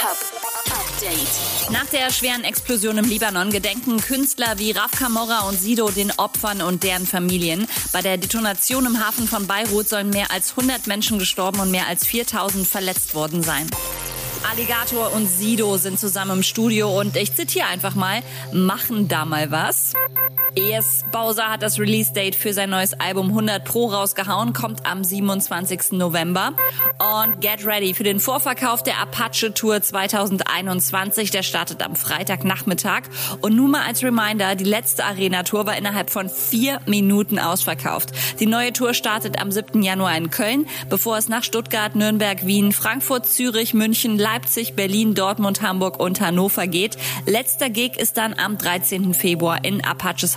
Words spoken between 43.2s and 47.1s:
Zürich, München, Leipzig, Berlin, Dortmund, Hamburg und Hannover geht.